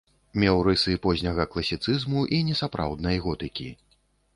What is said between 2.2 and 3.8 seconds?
і несапраўднай готыкі.